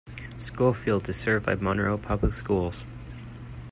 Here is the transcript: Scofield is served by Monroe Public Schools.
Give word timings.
Scofield 0.39 1.07
is 1.09 1.17
served 1.17 1.45
by 1.45 1.53
Monroe 1.53 1.95
Public 1.95 2.33
Schools. 2.33 2.85